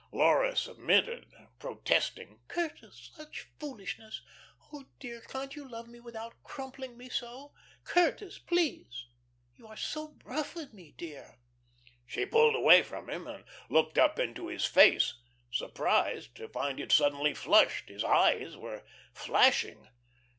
Laura 0.11 0.55
submitted, 0.55 1.27
protesting: 1.59 2.39
"Curtis! 2.47 3.11
Such 3.13 3.49
foolishness. 3.59 4.23
Oh, 4.73 4.85
dear; 4.99 5.21
can't 5.21 5.55
you 5.55 5.69
love 5.69 5.87
me 5.87 5.99
without 5.99 6.41
crumpling 6.41 6.97
me 6.97 7.07
so? 7.07 7.53
Curtis! 7.83 8.39
Please. 8.39 9.05
You 9.53 9.67
are 9.67 9.77
so 9.77 10.17
rough 10.25 10.55
with 10.55 10.73
me, 10.73 10.95
dear." 10.97 11.37
She 12.07 12.25
pulled 12.25 12.55
away 12.55 12.81
from 12.81 13.11
him, 13.11 13.27
and 13.27 13.43
looked 13.69 13.99
up 13.99 14.17
into 14.17 14.47
his 14.47 14.65
face, 14.65 15.13
surprised 15.51 16.33
to 16.37 16.49
find 16.49 16.79
it 16.79 16.91
suddenly 16.91 17.35
flushed; 17.35 17.87
his 17.89 18.03
eyes 18.03 18.57
were 18.57 18.83
flashing. 19.13 19.87